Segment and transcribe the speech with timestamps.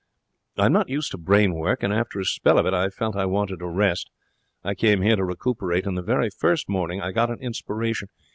[0.57, 3.25] I'm not used to brain work, and after a spell of it I felt I
[3.27, 4.09] wanted a rest.
[4.63, 8.07] I came here to recuperate, and the very first morning I got an inspiration.